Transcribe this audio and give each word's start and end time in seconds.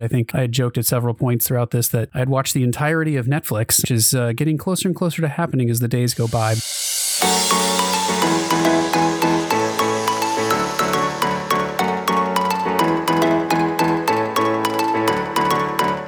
I 0.00 0.08
think 0.08 0.34
I 0.34 0.42
had 0.42 0.52
joked 0.52 0.78
at 0.78 0.86
several 0.86 1.14
points 1.14 1.46
throughout 1.46 1.70
this 1.70 1.88
that 1.88 2.08
I 2.14 2.18
had 2.18 2.28
watched 2.28 2.54
the 2.54 2.62
entirety 2.62 3.16
of 3.16 3.26
Netflix, 3.26 3.82
which 3.82 3.90
is 3.90 4.14
uh, 4.14 4.32
getting 4.32 4.56
closer 4.56 4.88
and 4.88 4.96
closer 4.96 5.20
to 5.22 5.28
happening 5.28 5.68
as 5.68 5.80
the 5.80 5.88
days 5.88 6.14
go 6.14 6.26
by. 6.26 6.54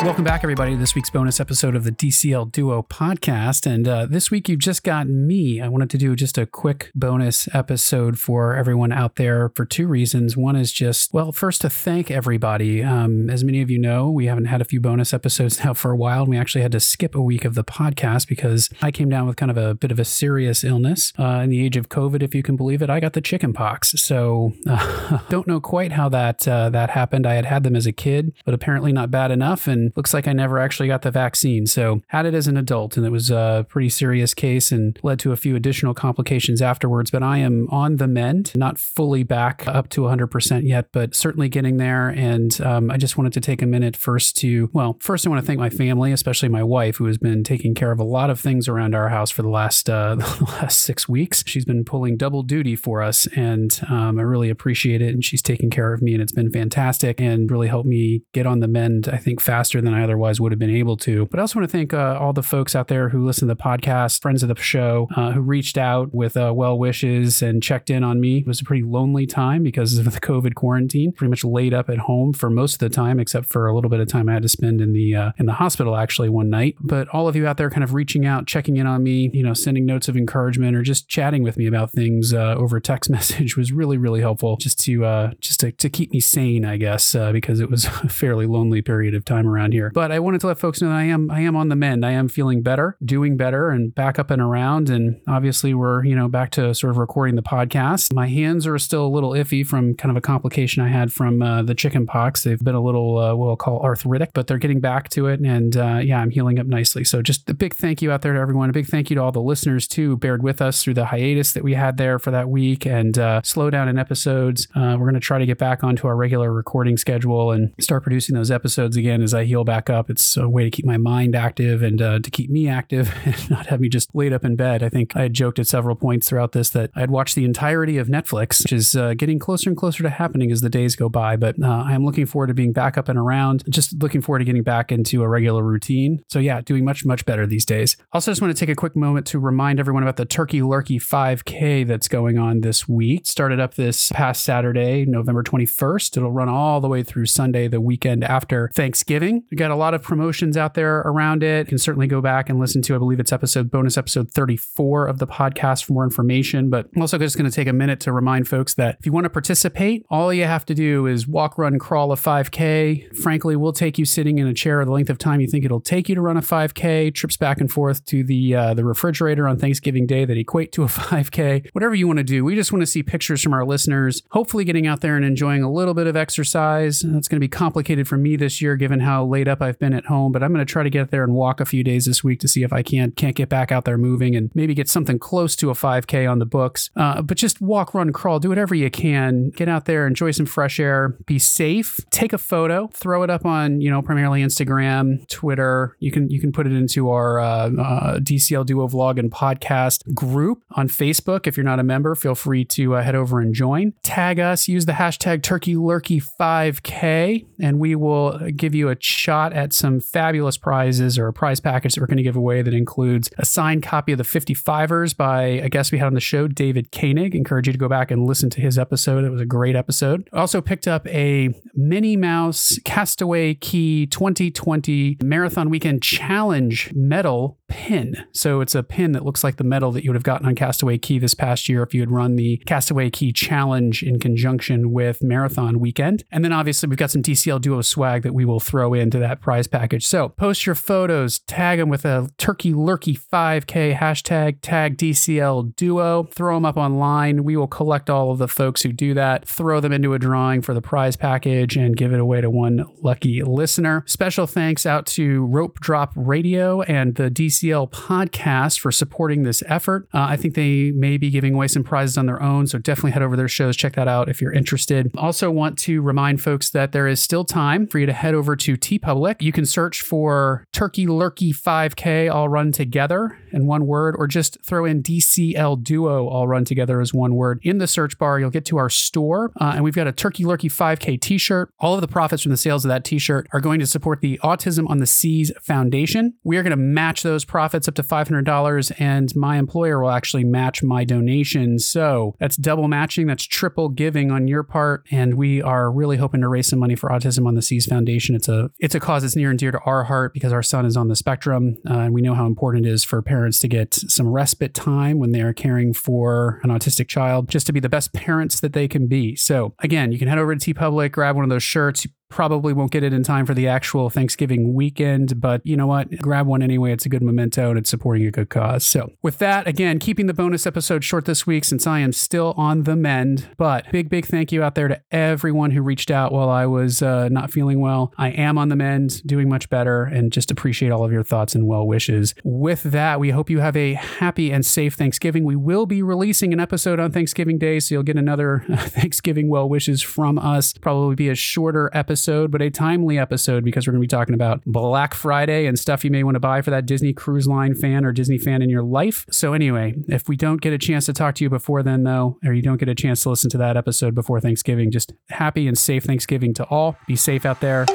Welcome 0.04 0.24
back, 0.24 0.42
everybody, 0.42 0.72
to 0.72 0.76
this 0.76 0.96
week's 0.96 1.10
bonus 1.10 1.38
episode 1.38 1.76
of 1.76 1.84
the 1.84 1.92
DCL 1.92 2.50
Duo 2.50 2.82
podcast. 2.82 3.72
And 3.72 3.86
uh, 3.86 4.06
this 4.06 4.32
week, 4.32 4.48
you've 4.48 4.58
just 4.58 4.82
got 4.82 5.06
me. 5.06 5.60
I 5.60 5.68
wanted 5.68 5.90
to 5.90 5.96
do 5.96 6.16
just 6.16 6.36
a 6.36 6.44
quick 6.44 6.90
bonus 6.92 7.48
episode 7.54 8.18
for 8.18 8.56
everyone 8.56 8.90
out 8.90 9.14
there 9.14 9.50
for 9.50 9.64
two 9.64 9.86
reasons. 9.86 10.36
One 10.36 10.56
is 10.56 10.72
just, 10.72 11.14
well, 11.14 11.30
first 11.30 11.60
to 11.60 11.70
thank 11.70 12.10
everybody. 12.10 12.82
Um, 12.82 13.30
as 13.30 13.44
many 13.44 13.62
of 13.62 13.70
you 13.70 13.78
know, 13.78 14.10
we 14.10 14.26
haven't 14.26 14.46
had 14.46 14.60
a 14.60 14.64
few 14.64 14.80
bonus 14.80 15.14
episodes 15.14 15.64
now 15.64 15.72
for 15.72 15.92
a 15.92 15.96
while, 15.96 16.22
and 16.22 16.30
we 16.30 16.36
actually 16.36 16.62
had 16.62 16.72
to 16.72 16.80
skip 16.80 17.14
a 17.14 17.22
week 17.22 17.44
of 17.44 17.54
the 17.54 17.62
podcast 17.62 18.26
because 18.26 18.70
I 18.82 18.90
came 18.90 19.08
down 19.08 19.28
with 19.28 19.36
kind 19.36 19.52
of 19.52 19.56
a 19.56 19.76
bit 19.76 19.92
of 19.92 20.00
a 20.00 20.04
serious 20.04 20.64
illness 20.64 21.12
uh, 21.16 21.42
in 21.44 21.50
the 21.50 21.64
age 21.64 21.76
of 21.76 21.88
COVID, 21.88 22.24
if 22.24 22.34
you 22.34 22.42
can 22.42 22.56
believe 22.56 22.82
it. 22.82 22.90
I 22.90 22.98
got 22.98 23.12
the 23.12 23.20
chicken 23.20 23.52
pox. 23.52 23.92
So 24.02 24.52
uh, 24.68 25.20
don't 25.28 25.46
know 25.46 25.60
quite 25.60 25.92
how 25.92 26.08
that 26.08 26.48
uh, 26.48 26.70
that 26.70 26.90
happened. 26.90 27.24
I 27.24 27.34
had 27.34 27.44
had 27.44 27.62
them 27.62 27.76
as 27.76 27.86
a 27.86 27.92
kid, 27.92 28.32
but 28.44 28.52
apparently 28.52 28.90
not 28.90 29.08
bad 29.08 29.30
enough. 29.30 29.68
And 29.68 29.91
looks 29.96 30.14
like 30.14 30.28
I 30.28 30.32
never 30.32 30.58
actually 30.58 30.88
got 30.88 31.02
the 31.02 31.10
vaccine. 31.10 31.66
So 31.66 32.00
had 32.08 32.26
it 32.26 32.34
as 32.34 32.46
an 32.46 32.56
adult, 32.56 32.96
and 32.96 33.06
it 33.06 33.10
was 33.10 33.30
a 33.30 33.66
pretty 33.68 33.88
serious 33.88 34.34
case 34.34 34.72
and 34.72 34.98
led 35.02 35.18
to 35.20 35.32
a 35.32 35.36
few 35.36 35.56
additional 35.56 35.94
complications 35.94 36.62
afterwards. 36.62 37.10
But 37.10 37.22
I 37.22 37.38
am 37.38 37.68
on 37.70 37.96
the 37.96 38.08
mend, 38.08 38.52
not 38.56 38.78
fully 38.78 39.22
back 39.22 39.66
up 39.66 39.88
to 39.90 40.02
100% 40.02 40.66
yet, 40.66 40.88
but 40.92 41.14
certainly 41.14 41.48
getting 41.48 41.76
there. 41.76 42.08
And 42.08 42.60
um, 42.60 42.90
I 42.90 42.96
just 42.96 43.16
wanted 43.16 43.32
to 43.34 43.40
take 43.40 43.62
a 43.62 43.66
minute 43.66 43.96
first 43.96 44.36
to, 44.38 44.70
well, 44.72 44.96
first 45.00 45.26
I 45.26 45.30
want 45.30 45.42
to 45.42 45.46
thank 45.46 45.58
my 45.58 45.70
family, 45.70 46.12
especially 46.12 46.48
my 46.48 46.62
wife, 46.62 46.96
who 46.96 47.06
has 47.06 47.18
been 47.18 47.44
taking 47.44 47.74
care 47.74 47.92
of 47.92 48.00
a 48.00 48.04
lot 48.04 48.30
of 48.30 48.40
things 48.40 48.68
around 48.68 48.94
our 48.94 49.08
house 49.08 49.30
for 49.30 49.42
the 49.42 49.48
last 49.48 49.88
uh, 49.88 50.14
the 50.16 50.44
last 50.44 50.80
six 50.80 51.08
weeks. 51.08 51.44
She's 51.46 51.64
been 51.64 51.84
pulling 51.84 52.16
double 52.16 52.42
duty 52.42 52.76
for 52.76 53.02
us, 53.02 53.26
and 53.36 53.78
um, 53.88 54.18
I 54.18 54.22
really 54.22 54.50
appreciate 54.50 55.02
it. 55.02 55.14
And 55.14 55.24
she's 55.24 55.42
taking 55.42 55.70
care 55.70 55.92
of 55.92 56.02
me, 56.02 56.14
and 56.14 56.22
it's 56.22 56.32
been 56.32 56.50
fantastic 56.50 57.20
and 57.20 57.50
really 57.50 57.68
helped 57.68 57.88
me 57.88 58.22
get 58.32 58.46
on 58.46 58.60
the 58.60 58.68
mend. 58.68 59.08
I 59.08 59.18
think 59.18 59.40
faster 59.40 59.81
than 59.82 59.94
I 59.94 60.02
otherwise 60.02 60.40
would 60.40 60.52
have 60.52 60.58
been 60.58 60.70
able 60.70 60.96
to. 60.98 61.26
But 61.26 61.38
I 61.38 61.42
also 61.42 61.58
want 61.58 61.70
to 61.70 61.76
thank 61.76 61.92
uh, 61.92 62.18
all 62.20 62.32
the 62.32 62.42
folks 62.42 62.74
out 62.74 62.88
there 62.88 63.08
who 63.10 63.24
listen 63.24 63.48
to 63.48 63.54
the 63.54 63.60
podcast, 63.60 64.22
friends 64.22 64.42
of 64.42 64.48
the 64.48 64.56
show, 64.56 65.08
uh, 65.16 65.32
who 65.32 65.40
reached 65.40 65.76
out 65.76 66.14
with 66.14 66.36
uh, 66.36 66.52
well 66.54 66.78
wishes 66.78 67.42
and 67.42 67.62
checked 67.62 67.90
in 67.90 68.04
on 68.04 68.20
me. 68.20 68.38
It 68.38 68.46
was 68.46 68.60
a 68.60 68.64
pretty 68.64 68.82
lonely 68.82 69.26
time 69.26 69.62
because 69.62 69.98
of 69.98 70.04
the 70.04 70.20
COVID 70.20 70.54
quarantine. 70.54 71.12
Pretty 71.12 71.30
much 71.30 71.44
laid 71.44 71.74
up 71.74 71.88
at 71.90 71.98
home 71.98 72.32
for 72.32 72.50
most 72.50 72.74
of 72.74 72.78
the 72.78 72.88
time, 72.88 73.18
except 73.20 73.46
for 73.46 73.66
a 73.66 73.74
little 73.74 73.90
bit 73.90 74.00
of 74.00 74.08
time 74.08 74.28
I 74.28 74.34
had 74.34 74.42
to 74.42 74.48
spend 74.48 74.80
in 74.80 74.92
the 74.92 75.14
uh, 75.14 75.32
in 75.38 75.46
the 75.46 75.54
hospital 75.54 75.96
actually 75.96 76.28
one 76.28 76.50
night. 76.50 76.76
But 76.80 77.08
all 77.08 77.28
of 77.28 77.36
you 77.36 77.46
out 77.46 77.56
there, 77.56 77.70
kind 77.70 77.84
of 77.84 77.94
reaching 77.94 78.26
out, 78.26 78.46
checking 78.46 78.76
in 78.76 78.86
on 78.86 79.02
me, 79.02 79.30
you 79.32 79.42
know, 79.42 79.54
sending 79.54 79.86
notes 79.86 80.08
of 80.08 80.16
encouragement 80.16 80.76
or 80.76 80.82
just 80.82 81.08
chatting 81.08 81.42
with 81.42 81.56
me 81.56 81.66
about 81.66 81.90
things 81.90 82.32
uh, 82.32 82.54
over 82.56 82.80
text 82.80 83.10
message 83.16 83.56
was 83.56 83.72
really 83.72 83.98
really 83.98 84.20
helpful. 84.20 84.56
Just 84.56 84.78
to 84.80 85.04
uh, 85.04 85.30
just 85.40 85.60
to, 85.60 85.72
to 85.72 85.90
keep 85.90 86.12
me 86.12 86.20
sane, 86.20 86.64
I 86.64 86.76
guess, 86.76 87.14
because 87.32 87.60
it 87.60 87.70
was 87.70 87.84
a 88.02 88.08
fairly 88.08 88.46
lonely 88.46 88.82
period 88.82 89.14
of 89.14 89.24
time 89.24 89.46
around 89.46 89.71
here. 89.72 89.90
But 89.94 90.12
I 90.12 90.18
wanted 90.18 90.40
to 90.42 90.46
let 90.48 90.58
folks 90.58 90.80
know 90.80 90.88
that 90.88 90.96
I 90.96 91.04
am 91.04 91.30
I 91.30 91.40
am 91.40 91.56
on 91.56 91.68
the 91.68 91.76
mend. 91.76 92.04
I 92.04 92.12
am 92.12 92.28
feeling 92.28 92.62
better, 92.62 92.96
doing 93.04 93.36
better, 93.36 93.70
and 93.70 93.94
back 93.94 94.18
up 94.18 94.30
and 94.30 94.40
around. 94.40 94.90
And 94.90 95.20
obviously, 95.28 95.74
we're 95.74 96.04
you 96.04 96.14
know 96.14 96.28
back 96.28 96.50
to 96.52 96.74
sort 96.74 96.90
of 96.90 96.98
recording 96.98 97.36
the 97.36 97.42
podcast. 97.42 98.12
My 98.12 98.28
hands 98.28 98.66
are 98.66 98.78
still 98.78 99.06
a 99.06 99.08
little 99.08 99.30
iffy 99.30 99.66
from 99.66 99.94
kind 99.94 100.10
of 100.10 100.16
a 100.16 100.20
complication 100.20 100.82
I 100.82 100.88
had 100.88 101.12
from 101.12 101.42
uh, 101.42 101.62
the 101.62 101.74
chicken 101.74 102.06
pox. 102.06 102.44
They've 102.44 102.58
been 102.58 102.74
a 102.74 102.82
little 102.82 103.18
uh, 103.18 103.34
we'll 103.34 103.56
call 103.56 103.80
arthritic, 103.80 104.30
but 104.34 104.46
they're 104.46 104.58
getting 104.58 104.80
back 104.80 105.08
to 105.10 105.26
it. 105.26 105.40
And 105.40 105.76
uh, 105.76 106.00
yeah, 106.02 106.20
I'm 106.20 106.30
healing 106.30 106.58
up 106.58 106.66
nicely. 106.66 107.04
So 107.04 107.22
just 107.22 107.48
a 107.48 107.54
big 107.54 107.74
thank 107.74 108.02
you 108.02 108.10
out 108.12 108.22
there 108.22 108.32
to 108.32 108.38
everyone. 108.38 108.70
A 108.70 108.72
big 108.72 108.86
thank 108.86 109.10
you 109.10 109.16
to 109.16 109.22
all 109.22 109.32
the 109.32 109.42
listeners 109.42 109.86
too. 109.88 110.16
Bared 110.16 110.42
with 110.42 110.60
us 110.60 110.82
through 110.82 110.94
the 110.94 111.06
hiatus 111.06 111.52
that 111.52 111.62
we 111.62 111.74
had 111.74 111.96
there 111.96 112.18
for 112.18 112.30
that 112.30 112.48
week 112.48 112.86
and 112.86 113.18
uh, 113.18 113.40
slow 113.42 113.70
down 113.70 113.88
in 113.88 113.98
episodes. 113.98 114.68
Uh, 114.74 114.96
we're 114.98 115.06
going 115.06 115.14
to 115.14 115.20
try 115.20 115.38
to 115.38 115.46
get 115.46 115.58
back 115.58 115.84
onto 115.84 116.06
our 116.06 116.16
regular 116.16 116.52
recording 116.52 116.96
schedule 116.96 117.52
and 117.52 117.72
start 117.80 118.02
producing 118.02 118.34
those 118.34 118.50
episodes 118.50 118.96
again 118.96 119.22
as 119.22 119.34
I 119.34 119.44
heal 119.44 119.61
back 119.64 119.90
up. 119.90 120.10
It's 120.10 120.36
a 120.36 120.48
way 120.48 120.64
to 120.64 120.70
keep 120.70 120.84
my 120.84 120.96
mind 120.96 121.34
active 121.34 121.82
and 121.82 122.00
uh, 122.00 122.18
to 122.20 122.30
keep 122.30 122.50
me 122.50 122.68
active 122.68 123.12
and 123.24 123.50
not 123.50 123.66
have 123.66 123.80
me 123.80 123.88
just 123.88 124.14
laid 124.14 124.32
up 124.32 124.44
in 124.44 124.56
bed. 124.56 124.82
I 124.82 124.88
think 124.88 125.16
I 125.16 125.22
had 125.22 125.34
joked 125.34 125.58
at 125.58 125.66
several 125.66 125.96
points 125.96 126.28
throughout 126.28 126.52
this 126.52 126.70
that 126.70 126.90
I 126.94 127.00
had 127.00 127.10
watched 127.10 127.34
the 127.34 127.44
entirety 127.44 127.98
of 127.98 128.08
Netflix, 128.08 128.62
which 128.62 128.72
is 128.72 128.94
uh, 128.94 129.14
getting 129.14 129.38
closer 129.38 129.70
and 129.70 129.76
closer 129.76 130.02
to 130.02 130.10
happening 130.10 130.52
as 130.52 130.60
the 130.60 130.70
days 130.70 130.96
go 130.96 131.08
by. 131.08 131.36
But 131.36 131.62
uh, 131.62 131.84
I 131.86 131.92
am 131.92 132.04
looking 132.04 132.26
forward 132.26 132.48
to 132.48 132.54
being 132.54 132.72
back 132.72 132.96
up 132.96 133.08
and 133.08 133.18
around, 133.18 133.64
just 133.68 134.00
looking 134.02 134.20
forward 134.20 134.40
to 134.40 134.44
getting 134.44 134.62
back 134.62 134.92
into 134.92 135.22
a 135.22 135.28
regular 135.28 135.62
routine. 135.62 136.22
So, 136.28 136.38
yeah, 136.38 136.60
doing 136.60 136.84
much, 136.84 137.04
much 137.04 137.24
better 137.24 137.46
these 137.46 137.64
days. 137.64 137.96
Also, 138.12 138.30
just 138.30 138.40
want 138.40 138.54
to 138.56 138.58
take 138.58 138.72
a 138.72 138.76
quick 138.76 138.96
moment 138.96 139.26
to 139.28 139.38
remind 139.38 139.80
everyone 139.80 140.02
about 140.02 140.16
the 140.16 140.24
Turkey 140.24 140.60
Lurkey 140.60 141.02
5K 141.02 141.86
that's 141.86 142.08
going 142.08 142.38
on 142.38 142.60
this 142.60 142.88
week. 142.88 143.26
Started 143.26 143.60
up 143.60 143.74
this 143.74 144.10
past 144.12 144.44
Saturday, 144.44 145.04
November 145.06 145.42
21st. 145.42 146.16
It'll 146.16 146.32
run 146.32 146.48
all 146.48 146.80
the 146.80 146.88
way 146.88 147.02
through 147.02 147.26
Sunday, 147.26 147.68
the 147.68 147.80
weekend 147.80 148.24
after 148.24 148.70
Thanksgiving. 148.74 149.44
We 149.52 149.56
got 149.56 149.70
a 149.70 149.76
lot 149.76 149.92
of 149.92 150.02
promotions 150.02 150.56
out 150.56 150.72
there 150.72 151.00
around 151.00 151.42
it. 151.42 151.66
You 151.66 151.68
can 151.68 151.78
certainly 151.78 152.06
go 152.06 152.22
back 152.22 152.48
and 152.48 152.58
listen 152.58 152.80
to, 152.80 152.94
I 152.94 152.98
believe 152.98 153.20
it's 153.20 153.32
episode 153.32 153.70
bonus 153.70 153.98
episode 153.98 154.30
34 154.30 155.06
of 155.06 155.18
the 155.18 155.26
podcast 155.26 155.84
for 155.84 155.92
more 155.92 156.04
information. 156.04 156.70
But 156.70 156.88
I'm 156.96 157.02
also 157.02 157.18
just 157.18 157.36
going 157.36 157.50
to 157.50 157.54
take 157.54 157.68
a 157.68 157.72
minute 157.74 158.00
to 158.00 158.12
remind 158.12 158.48
folks 158.48 158.72
that 158.76 158.96
if 158.98 159.04
you 159.04 159.12
want 159.12 159.24
to 159.24 159.30
participate, 159.30 160.06
all 160.08 160.32
you 160.32 160.44
have 160.44 160.64
to 160.64 160.74
do 160.74 161.06
is 161.06 161.28
walk, 161.28 161.58
run, 161.58 161.78
crawl 161.78 162.12
a 162.12 162.16
5K. 162.16 163.14
Frankly, 163.14 163.54
we'll 163.54 163.74
take 163.74 163.98
you 163.98 164.06
sitting 164.06 164.38
in 164.38 164.46
a 164.46 164.54
chair 164.54 164.82
the 164.86 164.90
length 164.90 165.10
of 165.10 165.18
time 165.18 165.42
you 165.42 165.46
think 165.46 165.66
it'll 165.66 165.82
take 165.82 166.08
you 166.08 166.14
to 166.14 166.22
run 166.22 166.38
a 166.38 166.40
5K, 166.40 167.14
trips 167.14 167.36
back 167.36 167.60
and 167.60 167.70
forth 167.70 168.06
to 168.06 168.24
the 168.24 168.54
uh, 168.54 168.72
the 168.72 168.86
refrigerator 168.86 169.46
on 169.46 169.58
Thanksgiving 169.58 170.06
Day 170.06 170.24
that 170.24 170.38
equate 170.38 170.72
to 170.72 170.82
a 170.82 170.86
5K, 170.86 171.68
whatever 171.74 171.94
you 171.94 172.06
want 172.06 172.16
to 172.16 172.24
do. 172.24 172.42
We 172.42 172.54
just 172.54 172.72
want 172.72 172.80
to 172.80 172.86
see 172.86 173.02
pictures 173.02 173.42
from 173.42 173.52
our 173.52 173.66
listeners, 173.66 174.22
hopefully 174.30 174.64
getting 174.64 174.86
out 174.86 175.02
there 175.02 175.14
and 175.14 175.26
enjoying 175.26 175.62
a 175.62 175.70
little 175.70 175.92
bit 175.92 176.06
of 176.06 176.16
exercise. 176.16 177.00
That's 177.00 177.28
going 177.28 177.36
to 177.36 177.44
be 177.44 177.48
complicated 177.48 178.08
for 178.08 178.16
me 178.16 178.36
this 178.36 178.62
year 178.62 178.76
given 178.76 179.00
how 179.00 179.26
laid 179.32 179.48
up 179.48 179.60
I've 179.62 179.78
been 179.78 179.94
at 179.94 180.06
home, 180.06 180.30
but 180.30 180.42
I'm 180.42 180.52
going 180.52 180.64
to 180.64 180.70
try 180.70 180.82
to 180.82 180.90
get 180.90 181.10
there 181.10 181.24
and 181.24 181.34
walk 181.34 181.60
a 181.60 181.64
few 181.64 181.82
days 181.82 182.04
this 182.04 182.22
week 182.22 182.38
to 182.40 182.48
see 182.48 182.62
if 182.62 182.72
I 182.72 182.82
can't 182.82 183.16
can't 183.16 183.34
get 183.34 183.48
back 183.48 183.72
out 183.72 183.84
there 183.84 183.98
moving 183.98 184.36
and 184.36 184.50
maybe 184.54 184.74
get 184.74 184.88
something 184.88 185.18
close 185.18 185.56
to 185.56 185.70
a 185.70 185.74
5K 185.74 186.30
on 186.30 186.38
the 186.38 186.46
books. 186.46 186.90
Uh, 186.94 187.22
but 187.22 187.36
just 187.36 187.60
walk, 187.60 187.94
run, 187.94 188.12
crawl, 188.12 188.38
do 188.38 188.48
whatever 188.50 188.74
you 188.74 188.90
can. 188.90 189.50
Get 189.50 189.68
out 189.68 189.86
there, 189.86 190.06
enjoy 190.06 190.30
some 190.30 190.46
fresh 190.46 190.78
air, 190.78 191.16
be 191.26 191.38
safe. 191.38 191.98
Take 192.10 192.32
a 192.32 192.38
photo, 192.38 192.88
throw 192.88 193.22
it 193.22 193.30
up 193.30 193.44
on 193.44 193.80
you 193.80 193.90
know 193.90 194.02
primarily 194.02 194.42
Instagram, 194.42 195.26
Twitter. 195.28 195.96
You 195.98 196.12
can 196.12 196.30
you 196.30 196.40
can 196.40 196.52
put 196.52 196.66
it 196.66 196.72
into 196.72 197.10
our 197.10 197.40
uh, 197.40 197.70
uh, 197.70 198.18
DCL 198.18 198.66
Duo 198.66 198.86
vlog 198.86 199.18
and 199.18 199.30
podcast 199.30 200.14
group 200.14 200.62
on 200.72 200.88
Facebook. 200.88 201.46
If 201.46 201.56
you're 201.56 201.64
not 201.64 201.80
a 201.80 201.84
member, 201.84 202.14
feel 202.14 202.34
free 202.34 202.64
to 202.66 202.96
uh, 202.96 203.02
head 203.02 203.14
over 203.14 203.40
and 203.40 203.54
join. 203.54 203.94
Tag 204.02 204.38
us. 204.38 204.68
Use 204.68 204.86
the 204.86 204.92
hashtag 204.92 205.42
Turkey 205.42 205.74
Lurkey 205.74 206.22
5K, 206.38 207.46
and 207.60 207.78
we 207.78 207.94
will 207.94 208.38
give 208.50 208.74
you 208.74 208.88
a 208.88 208.96
shot 209.22 209.52
at 209.52 209.72
some 209.72 210.00
fabulous 210.00 210.58
prizes 210.58 211.16
or 211.16 211.28
a 211.28 211.32
prize 211.32 211.60
package 211.60 211.94
that 211.94 212.00
we're 212.00 212.08
going 212.08 212.16
to 212.16 212.22
give 212.24 212.36
away 212.36 212.60
that 212.60 212.74
includes 212.74 213.30
a 213.38 213.46
signed 213.46 213.82
copy 213.82 214.10
of 214.12 214.18
the 214.18 214.24
55ers 214.24 215.16
by 215.16 215.42
a 215.42 215.68
guest 215.68 215.92
we 215.92 215.98
had 215.98 216.08
on 216.08 216.14
the 216.14 216.20
show, 216.20 216.48
David 216.48 216.90
Koenig. 216.90 217.34
Encourage 217.34 217.68
you 217.68 217.72
to 217.72 217.78
go 217.78 217.88
back 217.88 218.10
and 218.10 218.26
listen 218.26 218.50
to 218.50 218.60
his 218.60 218.78
episode. 218.78 219.24
It 219.24 219.30
was 219.30 219.40
a 219.40 219.46
great 219.46 219.76
episode. 219.76 220.28
Also 220.32 220.60
picked 220.60 220.88
up 220.88 221.06
a 221.06 221.54
Minnie 221.74 222.16
Mouse 222.16 222.78
Castaway 222.84 223.54
Cay 223.54 224.06
2020 224.06 225.18
Marathon 225.22 225.70
Weekend 225.70 226.02
Challenge 226.02 226.90
medal 226.94 227.58
pin. 227.72 228.26
So 228.32 228.60
it's 228.60 228.74
a 228.74 228.82
pin 228.82 229.12
that 229.12 229.24
looks 229.24 229.42
like 229.42 229.56
the 229.56 229.64
medal 229.64 229.92
that 229.92 230.04
you 230.04 230.10
would 230.10 230.14
have 230.16 230.22
gotten 230.22 230.46
on 230.46 230.54
Castaway 230.54 230.98
Cay 230.98 231.18
this 231.18 231.32
past 231.32 231.70
year 231.70 231.82
if 231.82 231.94
you 231.94 232.00
had 232.00 232.10
run 232.10 232.36
the 232.36 232.58
Castaway 232.66 233.08
Cay 233.08 233.32
Challenge 233.32 234.02
in 234.02 234.18
conjunction 234.18 234.92
with 234.92 235.22
Marathon 235.22 235.80
Weekend. 235.80 236.22
And 236.30 236.44
then 236.44 236.52
obviously 236.52 236.90
we've 236.90 236.98
got 236.98 237.10
some 237.10 237.22
DCL 237.22 237.62
Duo 237.62 237.80
swag 237.80 238.24
that 238.24 238.34
we 238.34 238.44
will 238.44 238.60
throw 238.60 238.92
into 238.92 239.18
that 239.20 239.40
prize 239.40 239.66
package. 239.66 240.06
So 240.06 240.28
post 240.28 240.66
your 240.66 240.74
photos, 240.74 241.38
tag 241.38 241.78
them 241.78 241.88
with 241.88 242.04
a 242.04 242.28
Turkey 242.36 242.74
Lurkey 242.74 243.18
5K 243.18 243.96
hashtag, 243.96 244.58
tag 244.60 244.98
DCL 244.98 245.74
Duo, 245.74 246.24
throw 246.24 246.56
them 246.56 246.66
up 246.66 246.76
online. 246.76 247.42
We 247.42 247.56
will 247.56 247.68
collect 247.68 248.10
all 248.10 248.32
of 248.32 248.38
the 248.38 248.48
folks 248.48 248.82
who 248.82 248.92
do 248.92 249.14
that, 249.14 249.48
throw 249.48 249.80
them 249.80 249.92
into 249.92 250.12
a 250.12 250.18
drawing 250.18 250.60
for 250.60 250.74
the 250.74 250.82
prize 250.82 251.16
package, 251.16 251.76
and 251.76 251.96
give 251.96 252.12
it 252.12 252.20
away 252.20 252.42
to 252.42 252.50
one 252.50 252.84
lucky 253.00 253.42
listener. 253.42 254.04
Special 254.06 254.46
thanks 254.46 254.84
out 254.84 255.06
to 255.06 255.46
Rope 255.46 255.80
Drop 255.80 256.12
Radio 256.14 256.82
and 256.82 257.14
the 257.14 257.30
DC 257.30 257.61
DCL 257.62 257.90
podcast 257.90 258.80
for 258.80 258.90
supporting 258.90 259.42
this 259.42 259.62
effort. 259.66 260.08
Uh, 260.12 260.20
I 260.20 260.36
think 260.36 260.54
they 260.54 260.90
may 260.92 261.16
be 261.16 261.30
giving 261.30 261.54
away 261.54 261.68
some 261.68 261.84
prizes 261.84 262.18
on 262.18 262.26
their 262.26 262.42
own, 262.42 262.66
so 262.66 262.78
definitely 262.78 263.12
head 263.12 263.22
over 263.22 263.36
their 263.36 263.48
shows, 263.48 263.76
check 263.76 263.94
that 263.94 264.08
out 264.08 264.28
if 264.28 264.40
you're 264.40 264.52
interested. 264.52 265.10
Also, 265.16 265.50
want 265.50 265.78
to 265.80 266.02
remind 266.02 266.42
folks 266.42 266.70
that 266.70 266.92
there 266.92 267.06
is 267.06 267.22
still 267.22 267.44
time 267.44 267.86
for 267.86 267.98
you 267.98 268.06
to 268.06 268.12
head 268.12 268.34
over 268.34 268.56
to 268.56 268.76
TeePublic. 268.76 269.40
You 269.40 269.52
can 269.52 269.66
search 269.66 270.02
for 270.02 270.64
Turkey 270.72 271.06
Lurkey 271.06 271.50
5K 271.50 272.32
all 272.32 272.48
run 272.48 272.72
together 272.72 273.38
in 273.52 273.66
one 273.66 273.86
word, 273.86 274.14
or 274.18 274.26
just 274.26 274.62
throw 274.64 274.84
in 274.84 275.02
DCL 275.02 275.82
Duo 275.82 276.28
all 276.28 276.48
run 276.48 276.64
together 276.64 277.00
as 277.00 277.12
one 277.12 277.34
word 277.34 277.60
in 277.62 277.78
the 277.78 277.86
search 277.86 278.18
bar. 278.18 278.38
You'll 278.38 278.50
get 278.50 278.64
to 278.66 278.76
our 278.76 278.90
store, 278.90 279.52
uh, 279.60 279.72
and 279.74 279.84
we've 279.84 279.94
got 279.94 280.06
a 280.06 280.12
Turkey 280.12 280.44
Lurkey 280.44 280.70
5K 280.70 281.20
t 281.20 281.38
shirt. 281.38 281.72
All 281.78 281.94
of 281.94 282.00
the 282.00 282.08
profits 282.08 282.42
from 282.42 282.50
the 282.50 282.56
sales 282.56 282.84
of 282.84 282.88
that 282.88 283.04
t 283.04 283.18
shirt 283.18 283.46
are 283.52 283.60
going 283.60 283.80
to 283.80 283.86
support 283.86 284.20
the 284.20 284.38
Autism 284.42 284.88
on 284.88 284.98
the 284.98 285.06
Seas 285.06 285.52
Foundation. 285.60 286.34
We 286.44 286.56
are 286.56 286.62
going 286.62 286.70
to 286.70 286.76
match 286.76 287.22
those 287.22 287.44
profits 287.44 287.88
up 287.88 287.94
to 287.96 288.02
$500, 288.02 288.92
and 288.98 289.34
my 289.36 289.56
employer 289.56 290.00
will 290.00 290.10
actually 290.10 290.44
match 290.44 290.82
my 290.82 291.04
donation. 291.04 291.78
So 291.78 292.34
that's 292.38 292.56
double 292.56 292.88
matching, 292.88 293.26
that's 293.26 293.44
triple 293.44 293.88
giving 293.88 294.30
on 294.30 294.48
your 294.48 294.62
part, 294.62 295.04
and 295.10 295.34
we 295.34 295.62
are 295.62 295.90
really 295.90 296.16
hoping 296.16 296.40
to 296.40 296.48
raise 296.48 296.68
some 296.68 296.78
money 296.78 296.94
for 296.94 297.10
Autism 297.10 297.46
on 297.46 297.54
the 297.54 297.62
Seas 297.62 297.86
Foundation. 297.86 298.34
It's 298.34 298.48
a 298.48 298.70
it's 298.78 298.94
a 298.94 299.00
cause 299.00 299.22
that's 299.22 299.36
near 299.36 299.50
and 299.50 299.58
dear 299.58 299.72
to 299.72 299.80
our 299.80 300.04
heart 300.04 300.32
because 300.34 300.52
our 300.52 300.62
son 300.62 300.86
is 300.86 300.96
on 300.96 301.08
the 301.08 301.16
spectrum, 301.16 301.76
uh, 301.88 302.00
and 302.00 302.14
we 302.14 302.22
know 302.22 302.34
how 302.34 302.46
important 302.46 302.86
it 302.86 302.90
is 302.90 303.04
for 303.04 303.20
parents 303.22 303.41
to 303.50 303.68
get 303.68 303.94
some 303.94 304.28
respite 304.28 304.74
time 304.74 305.18
when 305.18 305.32
they 305.32 305.40
are 305.40 305.52
caring 305.52 305.92
for 305.94 306.60
an 306.62 306.70
autistic 306.70 307.08
child, 307.08 307.48
just 307.48 307.66
to 307.66 307.72
be 307.72 307.80
the 307.80 307.88
best 307.88 308.12
parents 308.12 308.60
that 308.60 308.72
they 308.72 308.88
can 308.88 309.06
be. 309.06 309.36
So 309.36 309.74
again, 309.80 310.12
you 310.12 310.18
can 310.18 310.28
head 310.28 310.38
over 310.38 310.54
to 310.54 310.74
TeePublic, 310.74 311.12
grab 311.12 311.36
one 311.36 311.44
of 311.44 311.50
those 311.50 311.62
shirts 311.62 312.06
probably 312.32 312.72
won't 312.72 312.90
get 312.90 313.02
it 313.02 313.12
in 313.12 313.22
time 313.22 313.46
for 313.46 313.54
the 313.54 313.68
actual 313.68 314.10
Thanksgiving 314.10 314.74
weekend, 314.74 315.40
but 315.40 315.64
you 315.64 315.76
know 315.76 315.86
what? 315.86 316.10
Grab 316.18 316.46
one 316.46 316.62
anyway. 316.62 316.92
It's 316.92 317.06
a 317.06 317.08
good 317.08 317.22
memento 317.22 317.70
and 317.70 317.78
it's 317.78 317.90
supporting 317.90 318.26
a 318.26 318.30
good 318.30 318.48
cause. 318.48 318.84
So, 318.84 319.12
with 319.22 319.38
that, 319.38 319.68
again, 319.68 319.98
keeping 319.98 320.26
the 320.26 320.34
bonus 320.34 320.66
episode 320.66 321.04
short 321.04 321.26
this 321.26 321.46
week 321.46 321.64
since 321.64 321.86
I 321.86 322.00
am 322.00 322.12
still 322.12 322.54
on 322.56 322.84
the 322.84 322.96
mend, 322.96 323.48
but 323.56 323.90
big, 323.92 324.08
big 324.08 324.26
thank 324.26 324.50
you 324.50 324.62
out 324.62 324.74
there 324.74 324.88
to 324.88 325.00
everyone 325.10 325.70
who 325.70 325.82
reached 325.82 326.10
out 326.10 326.32
while 326.32 326.48
I 326.48 326.66
was 326.66 327.02
uh, 327.02 327.28
not 327.28 327.52
feeling 327.52 327.80
well. 327.80 328.12
I 328.16 328.30
am 328.30 328.58
on 328.58 328.70
the 328.70 328.76
mend, 328.76 329.22
doing 329.26 329.48
much 329.48 329.68
better, 329.68 330.04
and 330.04 330.32
just 330.32 330.50
appreciate 330.50 330.90
all 330.90 331.04
of 331.04 331.12
your 331.12 331.22
thoughts 331.22 331.54
and 331.54 331.66
well 331.66 331.86
wishes. 331.86 332.34
With 332.42 332.82
that, 332.84 333.20
we 333.20 333.30
hope 333.30 333.50
you 333.50 333.60
have 333.60 333.76
a 333.76 333.94
happy 333.94 334.50
and 334.50 334.64
safe 334.64 334.94
Thanksgiving. 334.94 335.44
We 335.44 335.56
will 335.56 335.86
be 335.86 336.02
releasing 336.02 336.52
an 336.52 336.60
episode 336.60 336.98
on 336.98 337.12
Thanksgiving 337.12 337.58
Day, 337.58 337.78
so 337.78 337.94
you'll 337.94 338.02
get 338.02 338.16
another 338.16 338.64
Thanksgiving 338.70 339.48
well 339.48 339.68
wishes 339.68 340.02
from 340.02 340.38
us. 340.38 340.72
Probably 340.72 341.14
be 341.14 341.28
a 341.28 341.34
shorter 341.34 341.90
episode 341.92 342.21
episode, 342.22 342.52
but 342.52 342.62
a 342.62 342.70
timely 342.70 343.18
episode 343.18 343.64
because 343.64 343.84
we're 343.84 343.92
going 343.92 344.00
to 344.00 344.04
be 344.04 344.16
talking 344.16 344.34
about 344.34 344.62
Black 344.64 345.12
Friday 345.12 345.66
and 345.66 345.76
stuff 345.76 346.04
you 346.04 346.10
may 346.10 346.22
want 346.22 346.36
to 346.36 346.40
buy 346.40 346.62
for 346.62 346.70
that 346.70 346.86
Disney 346.86 347.12
Cruise 347.12 347.48
Line 347.48 347.74
fan 347.74 348.04
or 348.04 348.12
Disney 348.12 348.38
fan 348.38 348.62
in 348.62 348.70
your 348.70 348.84
life. 348.84 349.26
So, 349.32 349.54
anyway, 349.54 349.94
if 350.06 350.28
we 350.28 350.36
don't 350.36 350.60
get 350.60 350.72
a 350.72 350.78
chance 350.78 351.06
to 351.06 351.12
talk 351.12 351.34
to 351.36 351.44
you 351.44 351.50
before 351.50 351.82
then, 351.82 352.04
though, 352.04 352.38
or 352.44 352.52
you 352.52 352.62
don't 352.62 352.78
get 352.78 352.88
a 352.88 352.94
chance 352.94 353.22
to 353.22 353.30
listen 353.30 353.50
to 353.50 353.58
that 353.58 353.76
episode 353.76 354.14
before 354.14 354.40
Thanksgiving, 354.40 354.92
just 354.92 355.12
happy 355.30 355.66
and 355.66 355.76
safe 355.76 356.04
Thanksgiving 356.04 356.54
to 356.54 356.64
all. 356.66 356.96
Be 357.08 357.16
safe 357.16 357.44
out 357.44 357.60
there. 357.60 357.86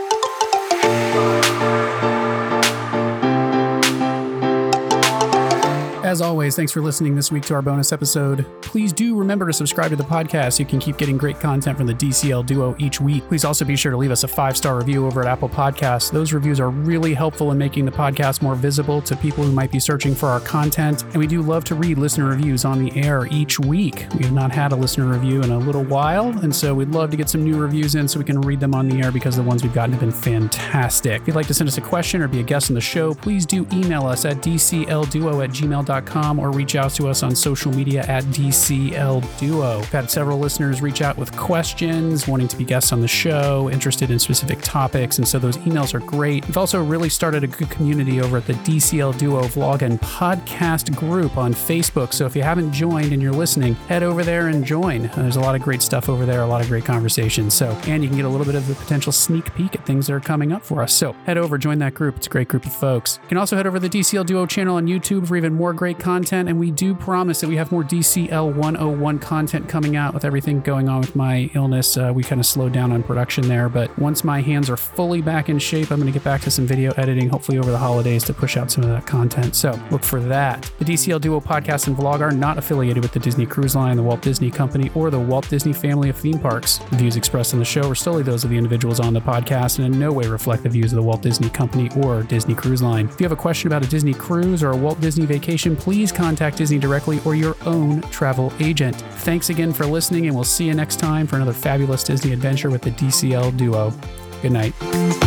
As 6.17 6.21
always, 6.21 6.55
thanks 6.55 6.71
for 6.71 6.81
listening 6.81 7.13
this 7.15 7.31
week 7.31 7.43
to 7.43 7.53
our 7.53 7.61
bonus 7.61 7.93
episode. 7.93 8.43
Please 8.63 8.91
do 8.91 9.15
remember 9.15 9.45
to 9.45 9.53
subscribe 9.53 9.91
to 9.91 9.95
the 9.95 10.03
podcast 10.03 10.53
so 10.53 10.63
you 10.63 10.65
can 10.65 10.79
keep 10.79 10.97
getting 10.97 11.15
great 11.15 11.39
content 11.39 11.77
from 11.77 11.85
the 11.85 11.93
DCL 11.93 12.47
Duo 12.47 12.75
each 12.79 12.99
week. 12.99 13.27
Please 13.27 13.45
also 13.45 13.63
be 13.63 13.75
sure 13.75 13.91
to 13.91 13.97
leave 13.99 14.09
us 14.09 14.23
a 14.23 14.27
five 14.27 14.57
star 14.57 14.77
review 14.77 15.05
over 15.05 15.21
at 15.21 15.27
Apple 15.27 15.47
Podcasts. 15.47 16.11
Those 16.11 16.33
reviews 16.33 16.59
are 16.59 16.71
really 16.71 17.13
helpful 17.13 17.51
in 17.51 17.59
making 17.59 17.85
the 17.85 17.91
podcast 17.91 18.41
more 18.41 18.55
visible 18.55 18.99
to 19.03 19.15
people 19.15 19.43
who 19.43 19.51
might 19.51 19.71
be 19.71 19.79
searching 19.79 20.15
for 20.15 20.27
our 20.27 20.39
content. 20.39 21.03
And 21.03 21.17
we 21.17 21.27
do 21.27 21.43
love 21.43 21.63
to 21.65 21.75
read 21.75 21.99
listener 21.99 22.25
reviews 22.25 22.65
on 22.65 22.83
the 22.83 22.99
air 22.99 23.27
each 23.29 23.59
week. 23.59 24.07
We 24.17 24.23
have 24.23 24.33
not 24.33 24.51
had 24.51 24.71
a 24.71 24.75
listener 24.75 25.05
review 25.05 25.43
in 25.43 25.51
a 25.51 25.59
little 25.59 25.83
while, 25.83 26.29
and 26.39 26.55
so 26.55 26.73
we'd 26.73 26.89
love 26.89 27.11
to 27.11 27.17
get 27.17 27.29
some 27.29 27.43
new 27.43 27.59
reviews 27.59 27.93
in 27.93 28.07
so 28.07 28.17
we 28.17 28.25
can 28.25 28.41
read 28.41 28.59
them 28.59 28.73
on 28.73 28.89
the 28.89 29.03
air 29.03 29.11
because 29.11 29.35
the 29.35 29.43
ones 29.43 29.61
we've 29.61 29.71
gotten 29.71 29.91
have 29.91 30.01
been 30.01 30.11
fantastic. 30.11 31.21
If 31.21 31.27
you'd 31.27 31.35
like 31.35 31.45
to 31.45 31.53
send 31.53 31.67
us 31.67 31.77
a 31.77 31.81
question 31.81 32.23
or 32.23 32.27
be 32.27 32.39
a 32.39 32.43
guest 32.43 32.71
on 32.71 32.73
the 32.73 32.81
show, 32.81 33.13
please 33.13 33.45
do 33.45 33.67
email 33.71 34.07
us 34.07 34.25
at 34.25 34.37
dclduo 34.37 35.43
at 35.43 35.51
gmail.com 35.51 36.06
or 36.15 36.51
reach 36.51 36.75
out 36.75 36.91
to 36.91 37.07
us 37.07 37.23
on 37.23 37.35
social 37.35 37.71
media 37.71 38.03
at 38.03 38.23
DCL 38.25 39.39
Duo. 39.39 39.77
We've 39.77 39.89
had 39.89 40.09
several 40.09 40.39
listeners 40.39 40.81
reach 40.81 41.01
out 41.01 41.17
with 41.17 41.35
questions, 41.35 42.27
wanting 42.27 42.47
to 42.47 42.57
be 42.57 42.63
guests 42.63 42.91
on 42.91 43.01
the 43.01 43.07
show, 43.07 43.69
interested 43.69 44.09
in 44.09 44.19
specific 44.19 44.59
topics, 44.61 45.17
and 45.17 45.27
so 45.27 45.39
those 45.39 45.57
emails 45.57 45.93
are 45.93 45.99
great. 45.99 46.45
We've 46.47 46.57
also 46.57 46.83
really 46.83 47.09
started 47.09 47.43
a 47.43 47.47
good 47.47 47.69
community 47.69 48.21
over 48.21 48.37
at 48.37 48.45
the 48.45 48.53
DCL 48.53 49.17
Duo 49.17 49.43
vlog 49.43 49.81
and 49.81 49.99
podcast 50.01 50.95
group 50.95 51.37
on 51.37 51.53
Facebook. 51.53 52.13
So 52.13 52.25
if 52.25 52.35
you 52.35 52.43
haven't 52.43 52.71
joined 52.71 53.13
and 53.13 53.21
you're 53.21 53.33
listening, 53.33 53.75
head 53.87 54.03
over 54.03 54.23
there 54.23 54.47
and 54.47 54.65
join. 54.65 55.09
There's 55.15 55.35
a 55.35 55.41
lot 55.41 55.55
of 55.55 55.61
great 55.61 55.81
stuff 55.81 56.09
over 56.09 56.25
there, 56.25 56.41
a 56.41 56.47
lot 56.47 56.61
of 56.61 56.67
great 56.67 56.85
conversations. 56.85 57.53
So, 57.53 57.69
and 57.85 58.01
you 58.03 58.09
can 58.09 58.17
get 58.17 58.25
a 58.25 58.29
little 58.29 58.45
bit 58.45 58.55
of 58.55 58.69
a 58.69 58.75
potential 58.75 59.11
sneak 59.11 59.53
peek 59.55 59.75
at 59.75 59.85
things 59.85 60.07
that 60.07 60.13
are 60.13 60.19
coming 60.19 60.51
up 60.51 60.63
for 60.63 60.81
us. 60.81 60.93
So 60.93 61.13
head 61.25 61.37
over, 61.37 61.57
join 61.57 61.79
that 61.79 61.93
group. 61.93 62.17
It's 62.17 62.27
a 62.27 62.29
great 62.29 62.47
group 62.47 62.65
of 62.65 62.73
folks. 62.73 63.19
You 63.23 63.29
can 63.29 63.37
also 63.37 63.55
head 63.55 63.67
over 63.67 63.79
to 63.79 63.87
the 63.87 63.99
DCL 63.99 64.25
Duo 64.25 64.45
channel 64.45 64.75
on 64.75 64.87
YouTube 64.87 65.27
for 65.27 65.35
even 65.35 65.53
more 65.53 65.73
great 65.73 65.96
great 65.97 66.03
content, 66.03 66.49
and 66.49 66.59
we 66.59 66.71
do 66.71 66.93
promise 66.93 67.41
that 67.41 67.47
we 67.47 67.55
have 67.55 67.71
more 67.71 67.83
DCL 67.83 68.53
101 68.55 69.19
content 69.19 69.67
coming 69.69 69.95
out 69.95 70.13
with 70.13 70.25
everything 70.25 70.61
going 70.61 70.89
on 70.89 71.01
with 71.01 71.15
my 71.15 71.49
illness. 71.53 71.97
Uh, 71.97 72.11
we 72.13 72.23
kind 72.23 72.39
of 72.39 72.45
slowed 72.45 72.73
down 72.73 72.91
on 72.91 73.03
production 73.03 73.47
there, 73.47 73.69
but 73.69 73.97
once 73.97 74.23
my 74.23 74.41
hands 74.41 74.69
are 74.69 74.77
fully 74.77 75.21
back 75.21 75.49
in 75.49 75.59
shape, 75.59 75.91
I'm 75.91 75.99
going 75.99 76.11
to 76.11 76.17
get 76.17 76.23
back 76.23 76.41
to 76.41 76.51
some 76.51 76.65
video 76.65 76.91
editing, 76.97 77.29
hopefully 77.29 77.57
over 77.57 77.71
the 77.71 77.77
holidays, 77.77 78.23
to 78.25 78.33
push 78.33 78.57
out 78.57 78.71
some 78.71 78.83
of 78.83 78.89
that 78.89 79.05
content. 79.05 79.55
So 79.55 79.79
look 79.91 80.03
for 80.03 80.19
that. 80.21 80.69
The 80.79 80.85
DCL 80.85 81.21
Duo 81.21 81.39
podcast 81.39 81.87
and 81.87 81.95
vlog 81.95 82.21
are 82.21 82.31
not 82.31 82.57
affiliated 82.57 83.03
with 83.03 83.11
the 83.11 83.19
Disney 83.19 83.45
Cruise 83.45 83.75
Line, 83.75 83.97
the 83.97 84.03
Walt 84.03 84.21
Disney 84.21 84.51
Company, 84.51 84.91
or 84.95 85.09
the 85.09 85.19
Walt 85.19 85.49
Disney 85.49 85.73
family 85.73 86.09
of 86.09 86.17
theme 86.17 86.39
parks. 86.39 86.77
The 86.89 86.97
views 86.97 87.15
expressed 87.15 87.53
in 87.53 87.59
the 87.59 87.65
show 87.65 87.89
are 87.89 87.95
solely 87.95 88.23
those 88.23 88.43
of 88.43 88.49
the 88.49 88.57
individuals 88.57 88.99
on 88.99 89.13
the 89.13 89.21
podcast 89.21 89.79
and 89.79 89.93
in 89.93 89.99
no 89.99 90.11
way 90.11 90.27
reflect 90.27 90.63
the 90.63 90.69
views 90.69 90.91
of 90.91 90.97
the 90.97 91.03
Walt 91.03 91.21
Disney 91.21 91.49
Company 91.49 91.89
or 92.03 92.23
Disney 92.23 92.55
Cruise 92.55 92.81
Line. 92.81 93.07
If 93.07 93.19
you 93.19 93.25
have 93.25 93.31
a 93.31 93.41
question 93.41 93.67
about 93.67 93.83
a 93.83 93.89
Disney 93.89 94.13
cruise 94.13 94.63
or 94.63 94.71
a 94.71 94.77
Walt 94.77 94.99
Disney 94.99 95.25
vacation, 95.25 95.76
please 95.77 96.11
contact 96.11 96.57
Disney 96.57 96.79
directly 96.79 97.19
or 97.25 97.35
your 97.35 97.55
own 97.65 98.01
travel 98.03 98.51
agent. 98.59 98.95
Thanks 98.95 99.49
again 99.49 99.73
for 99.73 99.85
listening, 99.85 100.27
and 100.27 100.35
we'll 100.35 100.43
see 100.43 100.65
you 100.65 100.73
next 100.73 100.97
time 100.97 101.27
for 101.27 101.35
another 101.35 101.53
fabulous 101.53 102.03
Disney 102.03 102.33
adventure 102.33 102.69
with 102.69 102.81
the 102.81 102.91
DCL 102.91 103.57
Duo. 103.57 103.93
Good 104.41 104.51
night. 104.51 105.26